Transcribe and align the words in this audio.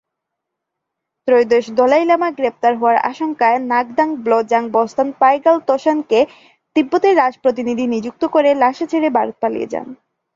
ত্রয়োদশ 1.27 1.65
Dalai 1.79 2.05
Lama 2.05 2.31
গ্রেপ্তার 2.31 2.75
হওয়ার 2.75 2.97
আশঙ্কায় 3.11 3.61
ঙ্গাগ-দ্বাং-ব্লো-ব্জাং-ব্স্তান-পা'ই-র্গ্যাল-ম্ত্শানকে 3.61 6.25
তিব্বতের 6.75 7.17
রাজপ্রতিনিধি 7.17 7.87
নিযুক্ত 7.87 8.25
করে 8.25 8.53
লাসা 8.53 8.85
ছেড়ে 8.91 9.09
ভারত 9.17 9.35
পালিয়ে 9.41 9.67
যান। 9.67 9.95